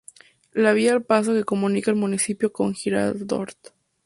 La 0.53 0.73
vía 0.73 0.93
al 0.93 1.03
Paso 1.03 1.31
que 1.35 1.43
comunica 1.43 1.91
al 1.91 1.95
municipio 1.97 2.51
con 2.51 2.73
Girardot. 2.73 3.75